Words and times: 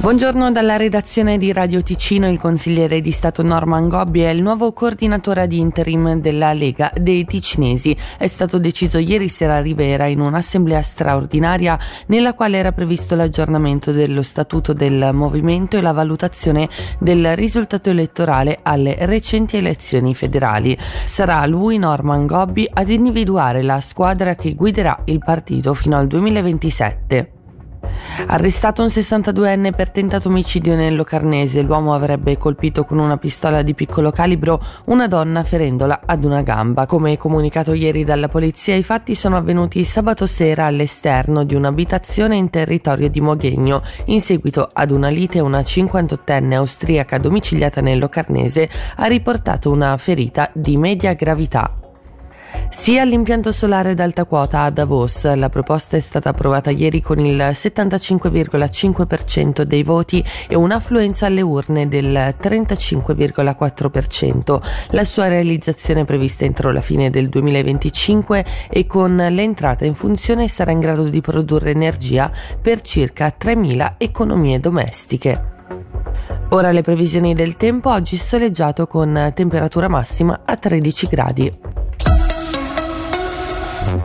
Buongiorno 0.00 0.52
dalla 0.52 0.76
redazione 0.76 1.38
di 1.38 1.52
Radio 1.52 1.82
Ticino, 1.82 2.30
il 2.30 2.38
consigliere 2.38 3.00
di 3.00 3.10
Stato 3.10 3.42
Norman 3.42 3.88
Gobbi 3.88 4.20
è 4.20 4.28
il 4.28 4.40
nuovo 4.40 4.72
coordinatore 4.72 5.42
ad 5.42 5.52
interim 5.52 6.20
della 6.20 6.52
Lega 6.52 6.92
dei 6.94 7.24
Ticinesi. 7.24 7.96
È 8.16 8.28
stato 8.28 8.60
deciso 8.60 8.98
ieri 8.98 9.28
sera 9.28 9.56
a 9.56 9.60
Rivera 9.60 10.06
in 10.06 10.20
un'assemblea 10.20 10.80
straordinaria 10.82 11.76
nella 12.06 12.34
quale 12.34 12.58
era 12.58 12.70
previsto 12.70 13.16
l'aggiornamento 13.16 13.90
dello 13.90 14.22
statuto 14.22 14.72
del 14.72 15.10
movimento 15.12 15.76
e 15.76 15.80
la 15.80 15.92
valutazione 15.92 16.68
del 17.00 17.34
risultato 17.34 17.90
elettorale 17.90 18.60
alle 18.62 18.96
recenti 19.00 19.56
elezioni 19.56 20.14
federali. 20.14 20.78
Sarà 20.78 21.44
lui 21.44 21.76
Norman 21.76 22.24
Gobbi 22.24 22.70
ad 22.72 22.88
individuare 22.88 23.62
la 23.62 23.80
squadra 23.80 24.36
che 24.36 24.54
guiderà 24.54 25.02
il 25.06 25.18
partito 25.18 25.74
fino 25.74 25.96
al 25.96 26.06
2027. 26.06 27.32
Arrestato 28.26 28.82
un 28.82 28.88
62enne 28.88 29.74
per 29.74 29.90
tentato 29.90 30.28
omicidio 30.28 30.74
nel 30.74 30.96
Locarnese, 30.96 31.62
l'uomo 31.62 31.94
avrebbe 31.94 32.36
colpito 32.36 32.84
con 32.84 32.98
una 32.98 33.16
pistola 33.16 33.62
di 33.62 33.74
piccolo 33.74 34.10
calibro 34.10 34.60
una 34.86 35.06
donna 35.06 35.44
ferendola 35.44 36.00
ad 36.04 36.24
una 36.24 36.42
gamba. 36.42 36.86
Come 36.86 37.16
comunicato 37.16 37.72
ieri 37.72 38.04
dalla 38.04 38.28
polizia, 38.28 38.74
i 38.74 38.82
fatti 38.82 39.14
sono 39.14 39.36
avvenuti 39.36 39.84
sabato 39.84 40.26
sera 40.26 40.66
all'esterno 40.66 41.44
di 41.44 41.54
un'abitazione 41.54 42.36
in 42.36 42.50
territorio 42.50 43.08
di 43.08 43.20
Moghegno. 43.20 43.82
In 44.06 44.20
seguito 44.20 44.68
ad 44.72 44.90
una 44.90 45.08
lite, 45.08 45.40
una 45.40 45.60
58enne 45.60 46.54
austriaca 46.54 47.18
domiciliata 47.18 47.80
nel 47.80 47.98
Locarnese 47.98 48.68
ha 48.96 49.06
riportato 49.06 49.70
una 49.70 49.96
ferita 49.96 50.50
di 50.52 50.76
media 50.76 51.14
gravità. 51.14 51.77
Sia 52.70 53.02
l'impianto 53.04 53.50
solare 53.50 53.92
ad 53.92 54.00
alta 54.00 54.24
quota 54.24 54.60
a 54.62 54.70
Davos. 54.70 55.34
La 55.34 55.48
proposta 55.48 55.96
è 55.96 56.00
stata 56.00 56.28
approvata 56.28 56.68
ieri 56.70 57.00
con 57.00 57.18
il 57.18 57.36
75,5% 57.36 59.62
dei 59.62 59.82
voti 59.82 60.22
e 60.46 60.54
un'affluenza 60.54 61.24
alle 61.26 61.40
urne 61.40 61.88
del 61.88 62.36
35,4%. 62.40 64.60
La 64.90 65.04
sua 65.04 65.28
realizzazione 65.28 66.02
è 66.02 66.04
prevista 66.04 66.44
entro 66.44 66.70
la 66.70 66.82
fine 66.82 67.08
del 67.08 67.30
2025 67.30 68.44
e 68.68 68.84
con 68.86 69.16
l'entrata 69.16 69.86
in 69.86 69.94
funzione 69.94 70.46
sarà 70.46 70.70
in 70.70 70.80
grado 70.80 71.08
di 71.08 71.22
produrre 71.22 71.70
energia 71.70 72.30
per 72.60 72.82
circa 72.82 73.32
3.000 73.38 73.94
economie 73.96 74.60
domestiche. 74.60 75.56
Ora 76.50 76.70
le 76.70 76.82
previsioni 76.82 77.34
del 77.34 77.56
tempo, 77.56 77.90
oggi 77.90 78.16
soleggiato 78.16 78.86
con 78.86 79.32
temperatura 79.34 79.88
massima 79.88 80.42
a 80.44 80.56
13 80.56 81.06
gradi. 81.06 81.77